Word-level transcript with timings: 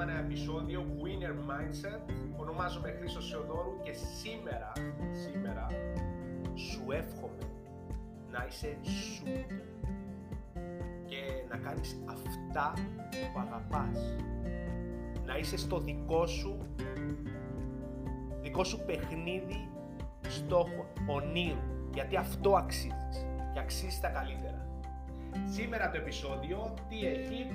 ακόμα 0.00 0.12
ένα 0.12 0.20
επεισόδιο 0.20 0.86
Winner 1.02 1.50
Mindset. 1.50 2.12
Ονομάζομαι 2.36 2.94
Χρήστος 2.98 3.28
Σεοδόρου 3.28 3.80
και 3.82 3.92
σήμερα, 3.92 4.72
σήμερα 5.12 5.66
σου 6.54 6.90
εύχομαι 6.90 7.44
να 8.30 8.46
είσαι 8.48 8.76
σου 8.82 9.24
και 11.06 11.16
να 11.48 11.56
κάνεις 11.56 12.02
αυτά 12.08 12.72
που 13.10 13.40
αγαπάς. 13.40 14.16
Να 15.26 15.36
είσαι 15.36 15.56
στο 15.56 15.78
δικό 15.78 16.26
σου, 16.26 16.58
δικό 18.40 18.64
σου 18.64 18.84
παιχνίδι 18.86 19.68
στόχο, 20.28 20.86
ονείρου, 21.06 21.90
γιατί 21.94 22.16
αυτό 22.16 22.56
αξίζεις 22.56 23.26
και 23.52 23.60
αξίζεις 23.60 24.00
τα 24.00 24.08
καλύτερα. 24.08 24.66
Σήμερα 25.44 25.90
το 25.90 25.96
επεισόδιο 25.96 26.74
τι 26.88 27.06
έχει, 27.06 27.46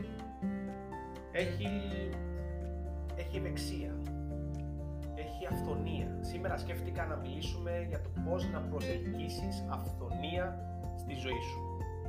έχει, 1.31 1.69
έχει 3.16 3.38
ευεξία, 3.38 3.94
έχει 5.16 5.45
αυθονία. 5.52 6.17
Σήμερα 6.22 6.58
σκέφτηκα 6.58 7.05
να 7.05 7.16
μιλήσουμε 7.16 7.86
για 7.89 8.02
το 8.02 8.09
πώς 8.26 8.49
να 8.52 8.59
προσελκύσεις 8.59 9.66
αυθονία 9.70 10.45
στη 10.98 11.13
ζωή 11.13 11.41
σου. 11.52 11.62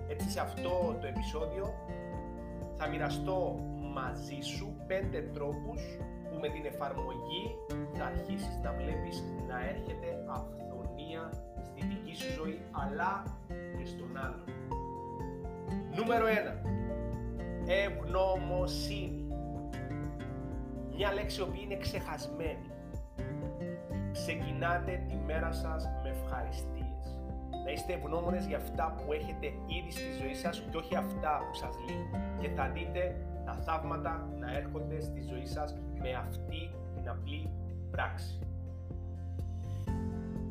Έτσι 0.09 0.31
σε 0.31 0.41
αυτό 0.41 0.97
το 1.01 1.07
επεισόδιο 1.07 1.75
θα 2.77 2.89
μοιραστώ 2.89 3.59
μαζί 3.95 4.41
σου 4.41 4.77
πέντε 4.87 5.21
τρόπους 5.33 5.81
που 6.31 6.39
με 6.41 6.49
την 6.49 6.65
εφαρμογή 6.65 7.45
θα 7.95 8.05
αρχίσεις 8.05 8.59
να 8.63 8.73
βλέπεις 8.73 9.25
να 9.49 9.69
έρχεται 9.69 10.25
αυθονία 10.29 11.31
στη 11.65 11.87
δική 11.87 12.15
σου 12.17 12.33
ζωή 12.33 12.61
αλλά 12.71 13.25
και 13.79 13.87
στον 13.87 14.17
άλλο. 14.17 14.45
Νούμερο 15.95 16.27
1. 16.27 16.31
Ευγνωμοσύνη. 17.67 19.24
Μια 20.97 21.13
λέξη 21.13 21.45
που 21.45 21.53
είναι 21.63 21.77
ξεχασμένη. 21.77 22.71
Ξεκινάτε 24.13 25.05
τη 25.09 25.15
μέρα 25.27 25.53
σας 25.53 25.85
με 26.03 26.09
ευχαριστίες. 26.09 27.05
Να 27.65 27.71
είστε 27.73 27.93
ευγνώμονες 27.93 28.47
για 28.47 28.57
αυτά 28.57 28.95
που 28.97 29.13
έχετε 29.13 29.47
ήδη 29.47 29.91
στη 29.91 30.13
ζωή 30.21 30.35
σας 30.35 30.63
και 30.71 30.77
όχι 30.77 30.97
αυτά 30.97 31.39
που 31.47 31.55
σας 31.55 31.75
λείπουν. 31.87 32.41
Και 32.41 32.49
θα 32.49 32.69
δείτε 32.69 33.17
τα 33.45 33.55
θαύματα 33.55 34.29
να 34.39 34.57
έρχονται 34.57 35.01
στη 35.01 35.21
ζωή 35.23 35.47
σας 35.47 35.75
με 36.01 36.13
αυτή 36.13 36.71
την 36.95 37.09
απλή 37.09 37.51
πράξη. 37.91 38.39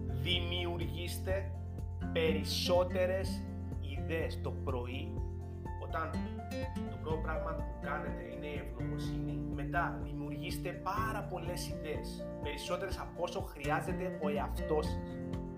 Δημιουργήστε 0.08 1.52
περισσότερες 2.14 3.44
ιδέες 3.82 4.42
το 4.42 4.52
πρωί 4.52 5.14
όταν 5.84 6.10
το 6.90 6.96
πρώτο 7.02 7.18
πράγμα 7.18 7.52
που 7.52 7.64
κάνετε 7.82 8.22
είναι 8.36 8.46
η 8.46 8.62
ευγνωμοσύνη, 8.64 9.23
μετά 9.74 10.00
δημιουργήστε 10.04 10.70
πάρα 10.70 11.28
πολλές 11.30 11.68
ιδέες, 11.68 12.26
περισσότερες 12.44 13.00
από 13.00 13.24
όσο 13.24 13.42
χρειάζεται 13.42 14.20
ο 14.24 14.30
εαυτός 14.30 14.86
σας, 14.86 15.18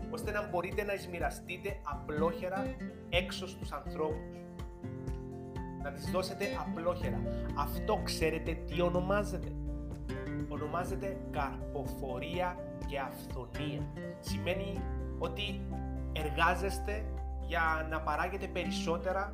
ώστε 0.09 0.31
να 0.31 0.47
μπορείτε 0.47 0.83
να 0.83 0.93
εισμοιραστείτε 0.93 1.79
απλόχερα 1.83 2.75
έξω 3.09 3.47
στους 3.47 3.71
ανθρώπους. 3.71 4.37
Να 5.83 5.91
τις 5.91 6.11
δώσετε 6.11 6.45
απλόχερα. 6.59 7.21
Αυτό 7.57 8.01
ξέρετε 8.03 8.53
τι 8.53 8.81
ονομάζεται. 8.81 9.51
Ονομάζεται 10.49 11.17
καρποφορία 11.31 12.55
και 12.87 12.99
αυθονία. 12.99 13.81
Σημαίνει 14.19 14.81
ότι 15.19 15.61
εργάζεστε 16.13 17.05
για 17.47 17.87
να 17.89 18.01
παράγετε 18.01 18.47
περισσότερα 18.47 19.33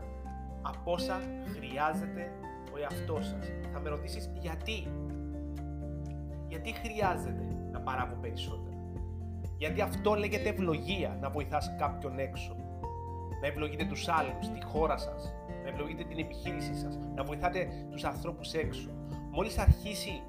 από 0.62 0.92
όσα 0.92 1.22
χρειάζεται 1.56 2.32
ο 2.74 2.78
εαυτός 2.80 3.26
σας. 3.26 3.52
Θα 3.74 3.80
με 3.80 3.90
ρωτήσεις 3.90 4.30
γιατί; 4.40 4.88
Γιατί 6.48 6.74
χρειάζεται 6.74 7.46
να 7.72 7.80
παράγω 7.82 8.16
περισσότερα. 8.22 8.78
Γιατί 9.58 9.82
αυτό 9.82 10.14
λέγεται 10.14 10.50
ευλογία, 10.50 11.18
να 11.22 11.30
βοηθάς 11.30 11.76
κάποιον 11.80 12.20
έξω; 12.20 12.56
Να 13.42 13.48
ευλογείτε 13.48 13.86
τους 13.86 14.08
άλλους, 14.08 14.50
τη 14.50 14.64
χώρα 14.66 14.98
σας, 14.98 15.34
να 15.64 15.70
ευλογείτε 15.70 16.04
την 16.04 16.20
επιχείρησή 16.20 16.76
σας, 16.76 17.00
να 17.16 17.24
βοηθάτε 17.24 17.68
τους 17.92 18.04
ανθρώπους 18.04 18.54
έξω. 18.54 18.90
Μόλις 19.32 19.58
αρχίσει 19.58 20.22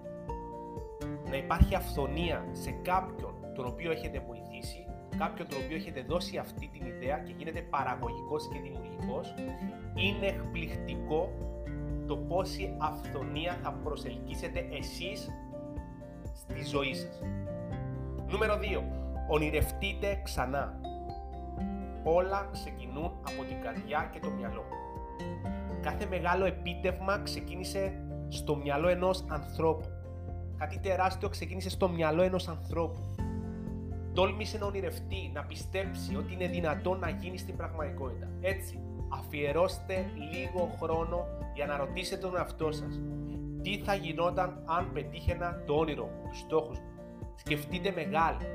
να 1.31 1.37
υπάρχει 1.37 1.75
αυθονία 1.75 2.49
σε 2.53 2.71
κάποιον 2.71 3.35
τον 3.55 3.67
οποίο 3.67 3.91
έχετε 3.91 4.23
βοηθήσει, 4.27 4.87
κάποιον 5.19 5.49
τον 5.49 5.59
οποίο 5.65 5.77
έχετε 5.77 6.03
δώσει 6.03 6.37
αυτή 6.37 6.71
την 6.73 6.87
ιδέα 6.87 7.19
και 7.19 7.33
γίνετε 7.37 7.61
παραγωγικός 7.61 8.49
και 8.49 8.59
δημιουργικός, 8.61 9.35
είναι 9.95 10.27
εκπληκτικό 10.27 11.33
το 12.13 12.19
πόση 12.19 12.75
αυθονία 12.79 13.59
θα 13.63 13.73
προσελκύσετε 13.73 14.69
εσείς 14.71 15.31
στη 16.35 16.65
ζωή 16.65 16.95
σας. 16.95 17.21
Νούμερο 18.29 18.55
2. 18.55 18.83
Ονειρευτείτε 19.29 20.21
ξανά. 20.25 20.81
Όλα 22.05 22.49
ξεκινούν 22.53 23.05
από 23.05 23.45
την 23.49 23.61
καρδιά 23.63 24.11
και 24.13 24.21
το 24.21 24.31
μυαλό. 24.31 24.65
Κάθε 25.83 26.07
μεγάλο 26.07 26.45
επίτευγμα 26.45 27.19
ξεκίνησε 27.19 28.05
στο 28.29 28.57
μυαλό 28.57 28.89
ενός 28.89 29.25
ανθρώπου. 29.29 29.87
Κάτι 30.59 30.79
τεράστιο 30.79 31.29
ξεκίνησε 31.29 31.71
στο 31.71 31.89
μυαλό 31.89 32.23
ενός 32.23 32.49
ανθρώπου. 32.49 33.01
Τόλμησε 34.13 34.59
να 34.59 34.67
ονειρευτεί, 34.67 35.31
να 35.35 35.45
πιστέψει 35.45 36.17
ότι 36.17 36.33
είναι 36.33 36.47
δυνατόν 36.47 36.99
να 36.99 37.09
γίνει 37.09 37.39
στην 37.39 37.57
πραγματικότητα. 37.57 38.29
Έτσι, 38.41 38.81
αφιερώστε 39.19 40.11
λίγο 40.33 40.77
χρόνο 40.81 41.27
για 41.55 41.67
να 41.67 41.77
ρωτήσετε 41.77 42.21
τον 42.21 42.37
εαυτό 42.37 42.73
σας 42.73 43.01
τι 43.63 43.79
θα 43.79 43.95
γινόταν 43.95 44.63
αν 44.65 44.91
πετύχαινα 44.93 45.63
το 45.67 45.75
όνειρο, 45.75 46.09
τους 46.29 46.39
στόχους 46.39 46.79
μου. 46.79 46.91
Σκεφτείτε 47.35 47.93
μεγάλη. 47.93 48.47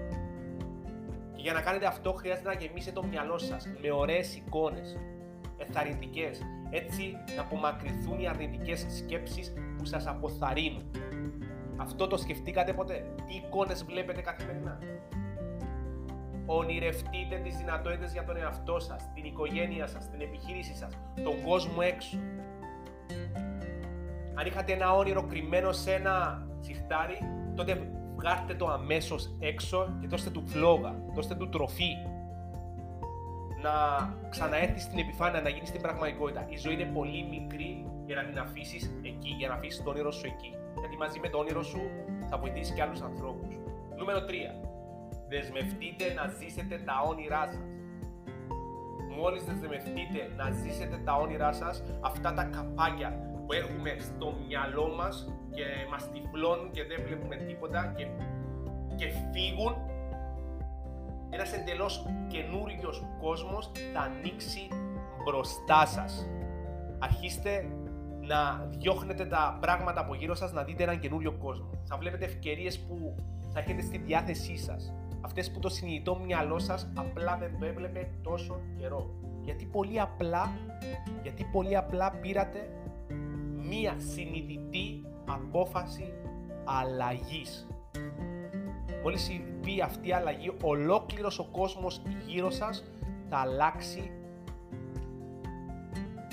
Και 1.33 1.41
για 1.41 1.53
να 1.53 1.61
κάνετε 1.61 1.85
αυτό 1.85 2.13
χρειάζεται 2.13 2.47
να 2.47 2.53
γεμίσετε 2.53 2.99
το 2.99 3.07
μυαλό 3.07 3.37
σας 3.37 3.67
με 3.81 3.91
ωραίες 3.91 4.35
εικόνες, 4.35 4.97
εθαρρυντικές, 5.57 6.41
έτσι 6.69 7.15
να 7.35 7.41
απομακρυνθούν 7.41 8.19
οι 8.19 8.27
αρνητικές 8.27 8.85
σκέψεις 8.89 9.53
που 9.77 9.85
σας 9.85 10.07
αποθαρρύνουν. 10.07 10.91
Αυτό 11.77 12.07
το 12.07 12.17
σκεφτήκατε 12.17 12.73
ποτέ; 12.73 13.13
Τι 13.27 13.35
εικόνες 13.35 13.83
βλέπετε 13.83 14.21
καθημερινά; 14.21 14.79
Ονειρευτείτε 16.49 17.35
τις 17.43 17.57
δυνατότητες 17.57 18.11
για 18.11 18.23
τον 18.23 18.37
εαυτό 18.37 18.79
σας, 18.79 19.09
την 19.13 19.25
οικογένεια 19.25 19.87
σας, 19.87 20.09
την 20.09 20.21
επιχείρησή 20.21 20.75
σας, 20.75 20.97
τον 21.23 21.41
κόσμο 21.45 21.77
έξω. 21.79 22.17
Αν 24.33 24.45
είχατε 24.45 24.73
ένα 24.73 24.95
όνειρο 24.95 25.23
κρυμμένο 25.23 25.71
σε 25.71 25.93
ένα 25.93 26.47
σιχτάρι, 26.59 27.17
τότε 27.55 27.91
βγάρτε 28.15 28.53
το 28.53 28.67
αμέσως 28.67 29.35
έξω 29.39 29.97
και 30.01 30.07
δώστε 30.07 30.29
του 30.29 30.47
φλόγα, 30.47 30.95
δώστε 31.13 31.35
του 31.35 31.49
τροφή. 31.49 31.91
Να 33.61 33.71
ξαναέρθεις 34.29 34.83
στην 34.83 34.99
επιφάνεια, 34.99 35.41
να 35.41 35.49
γίνεις 35.49 35.69
στην 35.69 35.81
πραγματικότητα. 35.81 36.45
Η 36.49 36.57
ζωή 36.57 36.73
είναι 36.73 36.91
πολύ 36.93 37.27
μικρή 37.29 37.85
για 38.05 38.15
να 38.15 38.23
την 38.23 38.39
αφήσεις 38.39 38.91
εκεί, 39.03 39.29
για 39.37 39.47
να 39.47 39.53
αφήσεις 39.53 39.83
το 39.83 39.89
όνειρο 39.89 40.11
σου 40.11 40.25
εκεί. 40.25 40.53
Γιατί 40.79 40.97
μαζί 40.97 41.19
με 41.19 41.29
το 41.29 41.37
όνειρο 41.37 41.63
σου 41.63 41.81
θα 42.29 42.37
βοηθήσεις 42.37 42.73
και 42.75 42.81
άλλους 42.81 43.01
ανθρώπους. 43.01 43.55
Νούμερο 43.97 44.25
3. 44.25 44.66
Δεσμευτείτε 45.29 46.13
να 46.13 46.27
ζήσετε 46.27 46.81
τα 46.85 46.95
όνειρά 47.07 47.45
σας. 47.45 47.67
Μόλις 49.17 49.43
δεσμευτείτε 49.43 50.19
να 50.37 50.51
ζήσετε 50.51 50.97
τα 51.05 51.15
όνειρά 51.15 51.51
σας, 51.53 51.83
αυτά 52.01 52.33
τα 52.33 52.43
καπάκια 52.43 53.09
που 53.45 53.53
έχουμε 53.53 53.95
στο 53.99 54.33
μυαλό 54.47 54.87
μας 54.97 55.33
και 55.51 55.63
μας 55.91 56.11
τυφλώνουν 56.11 56.71
και 56.71 56.83
δεν 56.83 57.03
βλέπουμε 57.05 57.35
τίποτα 57.35 57.93
και, 57.97 58.07
και 58.95 59.07
φύγουν, 59.33 59.75
ένας 61.29 61.53
εντελώς 61.53 62.05
καινούριος 62.27 63.05
κόσμος 63.21 63.71
θα 63.93 63.99
ανοίξει 63.99 64.67
μπροστά 65.23 65.85
σας. 65.85 66.29
Αρχίστε 66.99 67.65
να 68.21 68.67
διώχνετε 68.69 69.25
τα 69.25 69.57
πράγματα 69.61 70.01
από 70.01 70.15
γύρω 70.15 70.35
σας, 70.35 70.51
να 70.51 70.63
δείτε 70.63 70.83
έναν 70.83 70.99
καινούριο 70.99 71.31
κόσμο. 71.31 71.69
Θα 71.83 71.97
βλέπετε 71.97 72.25
ευκαιρίες 72.25 72.79
που 72.79 73.15
θα 73.53 73.59
έχετε 73.59 73.81
στη 73.81 73.97
διάθεσή 73.97 74.57
σας 74.57 74.93
αυτές 75.21 75.51
που 75.51 75.59
το 75.59 75.69
συνειδητό 75.69 76.19
μυαλό 76.25 76.59
σας 76.59 76.91
απλά 76.95 77.37
δεν 77.37 77.59
το 77.59 77.65
έβλεπε 77.65 78.09
τόσο 78.23 78.59
καιρό. 78.77 79.09
Γιατί 79.41 79.65
πολύ 79.65 79.99
απλά, 79.99 80.51
γιατί 81.21 81.43
πολύ 81.51 81.77
απλά 81.77 82.11
πήρατε 82.11 82.69
μία 83.69 83.95
συνειδητή 83.97 85.03
απόφαση 85.27 86.13
αλλαγής. 86.63 87.67
Μόλις 89.03 89.21
συμβεί 89.21 89.81
αυτή 89.81 90.07
η 90.07 90.13
αλλαγή, 90.13 90.51
ολόκληρος 90.63 91.39
ο 91.39 91.47
κόσμος 91.51 92.01
γύρω 92.25 92.49
σας 92.49 92.83
θα 93.29 93.37
αλλάξει 93.37 94.11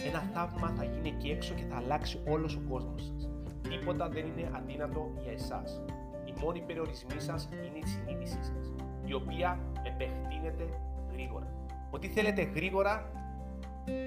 ένα 0.07 0.21
θαύμα 0.35 0.69
θα 0.77 0.85
γίνει 0.85 1.09
εκεί 1.09 1.29
έξω 1.29 1.55
και 1.55 1.65
θα 1.71 1.77
αλλάξει 1.77 2.21
όλος 2.29 2.57
ο 2.57 2.61
κόσμος 2.71 3.03
σας. 3.03 3.29
Τίποτα 3.69 4.09
δεν 4.09 4.27
είναι 4.27 4.51
αδύνατο 4.53 5.13
για 5.23 5.33
εσάς. 5.33 5.81
Οι 6.45 6.47
μόνοι 6.47 6.61
περιορισμοί 6.61 7.21
σας 7.21 7.49
είναι 7.53 7.79
η 7.79 7.87
συνείδησή 7.87 8.39
σας 8.43 8.73
η 9.05 9.15
οποία 9.15 9.59
επεκτείνεται 9.83 10.69
γρήγορα. 11.13 11.47
Ό,τι 11.91 12.09
θέλετε 12.09 12.43
γρήγορα 12.43 13.11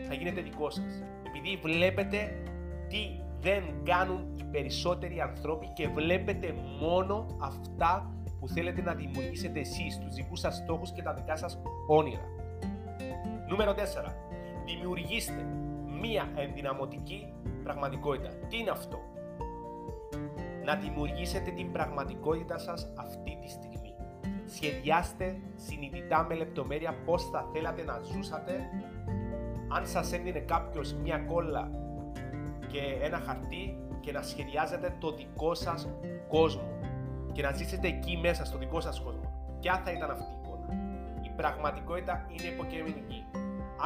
θα 0.07 0.13
γίνεται 0.13 0.41
δικό 0.41 0.69
σας. 0.69 1.03
Επειδή 1.27 1.59
βλέπετε 1.63 2.43
τι 2.87 3.19
δεν 3.39 3.63
κάνουν 3.83 4.35
οι 4.39 4.43
περισσότεροι 4.43 5.21
άνθρωποι 5.21 5.67
και 5.67 5.87
βλέπετε 5.87 6.55
μόνο 6.79 7.25
αυτά 7.39 8.13
που 8.39 8.47
θέλετε 8.47 8.81
να 8.81 8.93
δημιουργήσετε 8.93 9.59
εσείς, 9.59 9.99
τους 9.99 10.13
δικούς 10.13 10.39
σας 10.39 10.55
στόχους 10.55 10.91
και 10.91 11.01
τα 11.01 11.13
δικά 11.13 11.35
σας 11.35 11.61
όνειρα. 11.87 12.25
Νούμερο 13.47 13.73
4. 13.73 14.13
Δημιουργήστε 14.65 15.45
μία 16.01 16.31
ενδυναμωτική 16.35 17.33
πραγματικότητα. 17.63 18.29
Τι 18.29 18.57
είναι 18.57 18.69
αυτό; 18.69 18.99
Να 20.67 20.75
δημιουργήσετε 20.75 21.51
την 21.51 21.71
πραγματικότητα 21.71 22.57
σας 22.57 22.87
αυτή 22.95 23.37
τη 23.41 23.49
στιγμή. 23.49 23.95
Σχεδιάστε 24.45 25.37
συνειδητά 25.55 26.23
με 26.23 26.35
λεπτομέρεια 26.35 26.93
πώς 27.05 27.29
θα 27.29 27.49
θέλατε 27.53 27.83
να 27.83 27.99
ζούσατε. 27.99 28.53
Αν 29.69 29.87
σας 29.87 30.13
έδινε 30.13 30.39
κάποιος 30.39 30.93
μια 30.93 31.17
κόλλα 31.17 31.71
και 32.67 32.79
ένα 33.01 33.17
χαρτί 33.17 33.77
και 33.99 34.11
να 34.11 34.21
σχεδιάζετε 34.21 34.95
το 34.99 35.11
δικό 35.15 35.53
σας 35.53 35.87
κόσμο 36.27 36.79
και 37.31 37.41
να 37.41 37.51
ζήσετε 37.51 37.87
εκεί 37.87 38.17
μέσα 38.17 38.45
στο 38.45 38.57
δικό 38.57 38.81
σας 38.81 38.99
κόσμο. 38.99 39.57
Ποια 39.59 39.81
θα 39.85 39.91
ήταν 39.91 40.11
αυτή 40.11 40.31
η 40.31 40.37
εικόνα; 40.41 40.67
Η 41.21 41.29
πραγματικότητα 41.35 42.25
είναι 42.29 42.47
υποκειμενική. 42.47 43.25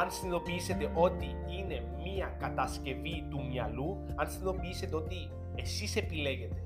Αν 0.00 0.10
συνειδητοποιήσετε 0.10 0.90
ότι 0.94 1.36
είναι 1.46 1.84
μία 2.04 2.36
κατασκευή 2.38 3.26
του 3.30 3.46
μυαλού, 3.46 4.04
αν 4.14 4.30
συνειδητοποιήσετε 4.30 4.96
ότι 4.96 5.30
εσείς 5.54 5.96
επιλέγετε 5.96 6.62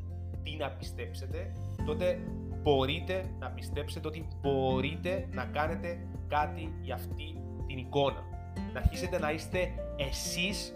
τι 0.47 0.57
να 0.57 0.71
πιστέψετε, 0.71 1.53
τότε 1.87 2.21
μπορείτε 2.63 3.25
να 3.39 3.51
πιστέψετε 3.51 4.09
ότι 4.09 4.29
μπορείτε 4.41 5.29
να 5.33 5.45
κάνετε 5.45 6.07
κάτι 6.29 6.75
για 6.81 6.95
αυτή 6.95 7.43
την 7.67 7.79
εικόνα. 7.79 8.25
Να 8.73 8.81
αρχίσετε 8.81 9.19
να 9.19 9.33
είστε 9.33 9.73
εσείς 9.97 10.75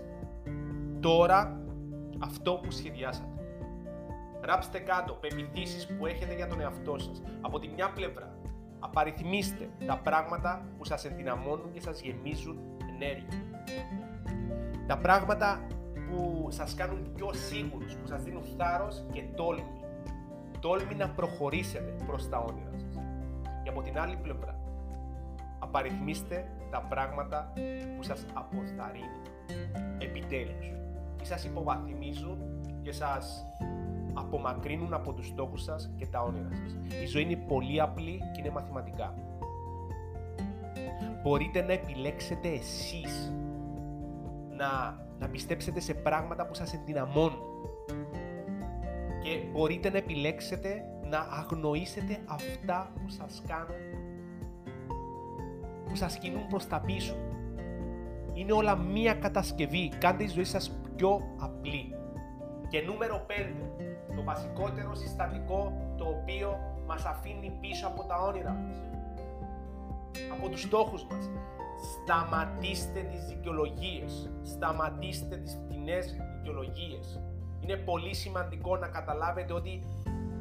τώρα 1.00 1.61
αυτό 2.19 2.52
που 2.52 2.70
σχεδιάσατε. 2.70 3.28
Γράψτε 4.43 4.78
κάτω 4.78 5.12
πεπιθήσεις 5.12 5.87
που 5.87 6.06
έχετε 6.06 6.34
για 6.34 6.46
τον 6.46 6.61
εαυτό 6.61 6.99
σας. 6.99 7.23
Από 7.40 7.58
τη 7.58 7.69
μια 7.69 7.93
πλευρά, 7.93 8.38
απαριθμίστε 8.78 9.69
τα 9.87 9.99
πράγματα 9.99 10.64
που 10.78 10.84
σας 10.84 11.05
ενδυναμώνουν 11.05 11.73
και 11.73 11.81
σας 11.81 12.00
γεμίζουν 12.00 12.58
ενέργεια. 12.94 13.44
Τα 14.87 14.99
πράγματα 14.99 15.66
που 15.69 15.79
σας 16.52 16.75
κάνουν 16.75 17.12
πιο 17.14 17.32
σίγουρους, 17.32 17.94
που 17.94 18.06
σας 18.06 18.23
δίνουν 18.23 18.43
θάρρος 18.56 19.05
και 19.12 19.23
τόλμη. 19.37 19.81
Τόλμη 20.61 20.94
να 20.94 21.08
προχωρήσετε 21.08 21.94
προς 22.06 22.29
τα 22.29 22.38
όνειρα 22.38 22.70
σας. 22.73 23.02
Και 23.62 23.69
από 23.69 23.82
την 23.82 23.99
άλλη 23.99 24.17
πλευρά, 24.17 24.58
απαριθμίστε 25.58 26.50
τα 26.70 26.81
πράγματα 26.88 27.52
που 27.97 28.02
σας 28.02 28.26
αποθαρρύνουν. 28.35 29.23
Επιτέλους, 29.99 30.67
ή 31.23 31.25
σας 31.25 31.44
υποβαθμίζουν 31.44 32.38
και 32.82 32.93
σας 32.93 33.47
απομακρύνουν 34.14 34.94
από 34.94 35.12
τους 35.12 35.26
στόχους 35.26 35.62
σας 35.62 35.91
και 35.97 36.06
τα 36.06 36.20
όνειρα 36.20 36.49
σας. 36.50 36.76
Η 37.02 37.06
ζωή 37.06 37.23
είναι 37.23 37.37
πολύ 37.37 37.81
απλή 37.81 38.19
και 38.32 38.41
είναι 38.41 38.50
μαθηματικά. 38.50 39.14
Μπορείτε 41.23 41.62
να 41.62 41.73
επιλέξετε 41.73 42.49
εσείς 42.49 43.32
να, 44.56 44.99
να 45.20 45.28
πιστέψετε 45.28 45.81
σε 45.81 45.94
πράγματα 45.94 46.46
που 46.46 46.55
σας 46.55 46.75
ενδυναμώνουν 46.75 47.43
και 49.22 49.43
μπορείτε 49.52 49.90
να 49.90 49.96
επιλέξετε 49.96 50.84
να 51.11 51.19
αγνοήσετε 51.19 52.19
αυτά 52.26 52.93
που 52.94 53.08
σας 53.08 53.43
κάνουν 53.46 54.08
που 55.90 55.96
σας 55.96 56.19
κινούν 56.19 56.46
προς 56.46 56.67
τα 56.67 56.81
πίσω. 56.81 57.17
Είναι 58.32 58.52
όλα 58.52 58.76
μία 58.76 59.14
κατασκευή. 59.14 59.93
Κάντε 59.99 60.25
η 60.25 60.28
ζωή 60.28 60.44
σας 60.44 60.81
πιο 60.96 61.20
απλή. 61.40 61.94
Και 62.69 62.81
νούμερο 62.81 63.26
5 63.26 63.32
το 64.16 64.23
βασικότερο 64.23 64.94
συστατικό 64.94 65.73
το 65.96 66.05
οποίο 66.05 66.58
μας 66.87 67.05
αφήνει 67.05 67.58
πίσω 67.61 67.87
από 67.87 68.05
τα 68.05 68.16
όνειρα 68.23 68.50
μας. 68.50 68.76
Από 70.32 70.49
τους 70.49 70.61
στόχους 70.61 71.05
μας. 71.05 71.31
Σταματήστε 71.80 73.00
τις 73.00 73.26
δικαιολογίες. 73.26 74.30
Σταματήστε 74.42 75.36
τις 75.36 75.58
φτηνές 75.64 76.16
δικαιολογίες. 76.36 77.22
Είναι 77.60 77.76
πολύ 77.76 78.14
σημαντικό 78.14 78.76
να 78.76 78.88
καταλάβετε 78.88 79.52
ότι 79.52 79.82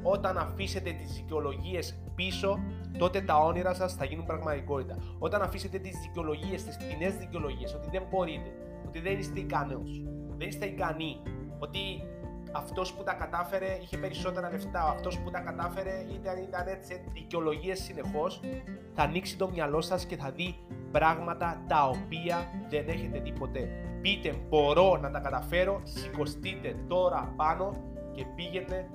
όταν 0.03 0.37
αφήσετε 0.37 0.91
τις 0.91 1.13
δικαιολογίες 1.13 1.99
πίσω, 2.15 2.59
τότε 2.97 3.21
τα 3.21 3.37
όνειρα 3.37 3.73
σας 3.73 3.93
θα 3.93 4.05
γίνουν 4.05 4.25
πραγματικότητα. 4.25 4.97
Όταν 5.19 5.41
αφήσετε 5.41 5.77
τις 5.77 5.99
δικαιολογίες, 5.99 6.63
τις 6.63 6.75
φτηνές 6.75 7.17
δικαιολογίες, 7.17 7.73
ότι 7.73 7.89
δεν 7.91 8.03
μπορείτε, 8.09 8.49
ότι 8.87 8.99
δεν 8.99 9.19
είστε 9.19 9.39
ικανός, 9.39 10.03
δεν 10.37 10.47
είστε 10.47 10.65
ικανοί, 10.65 11.21
ότι 11.59 11.79
αυτός 12.51 12.93
που 12.93 13.03
τα 13.03 13.13
κατάφερε 13.13 13.77
είχε 13.81 13.97
περισσότερα 13.97 14.51
λεφτά. 14.51 14.83
Αυτός 14.83 15.19
που 15.19 15.29
τα 15.29 15.39
κατάφερε 15.39 16.05
ήταν, 16.13 16.37
ήταν 16.37 16.67
έτσι 16.67 17.01
δικαιολογίες 17.13 17.79
συνεχώς. 17.79 18.41
Θα 18.93 19.03
ανοίξει 19.03 19.37
το 19.37 19.49
μυαλό 19.49 19.81
σας 19.81 20.05
και 20.05 20.17
θα 20.17 20.31
δει 20.31 20.55
πράγματα 20.91 21.63
τα 21.67 21.87
οποία 21.87 22.47
δεν 22.69 22.87
έχετε 22.87 23.19
δει 23.19 23.31
ποτέ. 23.31 23.69
Πείτε, 24.01 24.35
μπορώ 24.49 24.97
να 24.97 25.11
τα 25.11 25.19
καταφέρω, 25.19 25.81
σηκωστείτε 25.83 26.75
τώρα 26.87 27.33
πάνω 27.35 27.75
και 28.11 28.25
πήγαινε, 28.35 28.89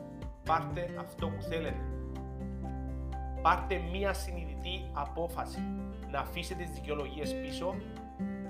πάρτε 0.45 0.95
αυτό 0.99 1.27
που 1.27 1.43
θέλετε. 1.43 1.81
Πάρτε 3.43 3.81
μία 3.93 4.13
συνειδητή 4.13 4.91
απόφαση 4.93 5.59
να 6.11 6.19
αφήσετε 6.19 6.63
τις 6.63 6.73
δικαιολογίες 6.73 7.35
πίσω 7.35 7.75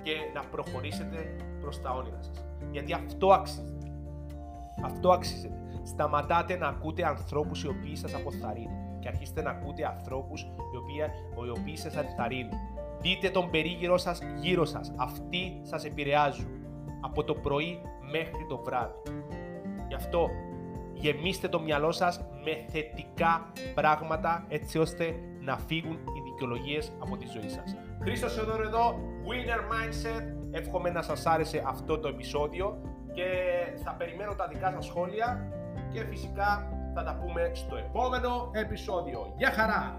και 0.02 0.12
να 0.34 0.44
προχωρήσετε 0.44 1.36
προς 1.60 1.80
τα 1.80 1.90
όνειρα 1.90 2.22
σας. 2.22 2.44
Γιατί 2.70 2.92
αυτό 2.92 3.32
αξίζει. 3.32 3.78
Αυτό 4.82 5.10
αξίζεται. 5.12 5.58
Σταματάτε 5.82 6.56
να 6.56 6.66
ακούτε 6.66 7.06
ανθρώπους 7.06 7.62
οι 7.62 7.68
οποίοι 7.68 7.96
σας 7.96 8.14
αποθαρρύνουν 8.14 8.98
και 9.00 9.08
αρχίστε 9.08 9.42
να 9.42 9.50
ακούτε 9.50 9.86
ανθρώπους 9.86 10.42
οι 10.42 10.76
οποίοι, 10.76 10.96
οι 11.46 11.58
οποίοι 11.58 11.76
σας 11.76 11.96
ενθαρρύνουν. 11.96 12.58
Δείτε 13.04 13.30
τον 13.30 13.50
περίγυρό 13.50 13.98
σας 13.98 14.20
γύρω 14.40 14.64
σας. 14.64 14.92
Αυτοί 14.96 15.60
σας 15.62 15.84
επηρεάζουν 15.84 16.46
από 17.00 17.24
το 17.24 17.34
πρωί 17.34 17.80
μέχρι 18.10 18.46
το 18.48 18.58
βράδυ. 18.64 18.94
Γι' 19.88 19.94
αυτό 19.94 20.28
γεμίστε 20.94 21.48
το 21.48 21.60
μυαλό 21.60 21.92
σας 21.92 22.20
με 22.44 22.64
θετικά 22.68 23.52
πράγματα 23.74 24.44
έτσι 24.48 24.78
ώστε 24.78 25.14
να 25.40 25.56
φύγουν 25.56 25.92
οι 25.92 26.20
δικαιολογίες 26.24 26.92
από 26.98 27.16
τη 27.16 27.26
ζωή 27.26 27.48
σας. 27.48 27.76
Χρήστος 28.02 28.38
εδώ 28.38 28.62
εδώ, 28.62 28.98
Winner 29.28 29.60
Mindset. 29.72 30.22
Εύχομαι 30.50 30.90
να 30.90 31.02
σας 31.02 31.26
άρεσε 31.26 31.62
αυτό 31.66 31.98
το 31.98 32.08
επεισόδιο 32.08 32.78
και 33.12 33.24
θα 33.84 33.94
περιμένω 33.94 34.34
τα 34.34 34.48
δικά 34.48 34.70
σας 34.70 34.84
σχόλια 34.84 35.48
και 35.92 36.04
φυσικά 36.04 36.68
θα 36.94 37.02
τα 37.02 37.18
πούμε 37.20 37.50
στο 37.54 37.76
επόμενο 37.76 38.50
επεισόδιο. 38.52 39.34
Γεια 39.36 39.50
χαρά! 39.50 39.98